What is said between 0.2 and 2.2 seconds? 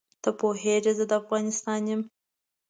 ته خو پوهېږې زه د افغانستان یم.